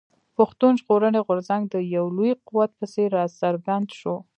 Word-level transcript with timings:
پښتون 0.37 0.73
ژغورني 0.81 1.21
غورځنګ 1.27 1.63
د 1.73 1.75
يو 1.95 2.05
لوی 2.17 2.31
قوت 2.47 2.71
په 2.79 2.85
څېر 2.93 3.09
راڅرګند 3.17 3.87
شو. 3.99 4.15